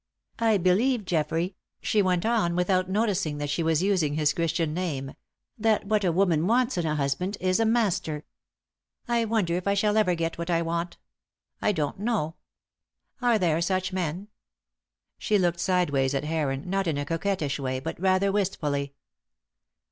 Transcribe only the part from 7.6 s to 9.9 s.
master. "I wonder if I